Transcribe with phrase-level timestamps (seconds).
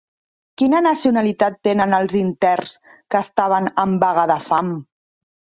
[0.61, 4.77] Quina nacionalitat tenen els interns que estaven en vaga de fam?